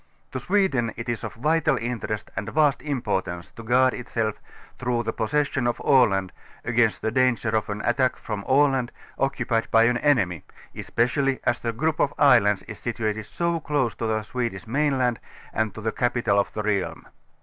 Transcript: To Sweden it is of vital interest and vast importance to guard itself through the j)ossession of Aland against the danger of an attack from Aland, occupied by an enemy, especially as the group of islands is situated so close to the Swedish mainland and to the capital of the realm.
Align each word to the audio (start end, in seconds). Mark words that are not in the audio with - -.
To 0.31 0.39
Sweden 0.39 0.91
it 0.97 1.07
is 1.07 1.23
of 1.23 1.35
vital 1.35 1.77
interest 1.77 2.31
and 2.35 2.49
vast 2.49 2.81
importance 2.81 3.51
to 3.51 3.61
guard 3.61 3.93
itself 3.93 4.41
through 4.79 5.03
the 5.03 5.13
j)ossession 5.13 5.67
of 5.69 5.79
Aland 5.79 6.31
against 6.65 7.03
the 7.03 7.11
danger 7.11 7.49
of 7.49 7.69
an 7.69 7.83
attack 7.85 8.15
from 8.15 8.43
Aland, 8.47 8.91
occupied 9.19 9.69
by 9.69 9.83
an 9.83 9.97
enemy, 9.99 10.43
especially 10.73 11.39
as 11.43 11.59
the 11.59 11.71
group 11.71 11.99
of 11.99 12.15
islands 12.17 12.63
is 12.63 12.79
situated 12.79 13.27
so 13.27 13.59
close 13.59 13.93
to 13.93 14.07
the 14.07 14.23
Swedish 14.23 14.65
mainland 14.65 15.19
and 15.53 15.75
to 15.75 15.81
the 15.81 15.91
capital 15.91 16.39
of 16.39 16.51
the 16.53 16.63
realm. 16.63 17.05